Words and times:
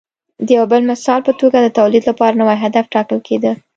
د 0.45 0.47
یو 0.57 0.65
بل 0.71 0.81
مثال 0.91 1.19
په 1.27 1.33
توګه 1.41 1.57
د 1.61 1.67
تولید 1.79 2.03
لپاره 2.09 2.37
نوی 2.39 2.57
هدف 2.63 2.85
ټاکل 2.93 3.19
کېده 3.27 3.51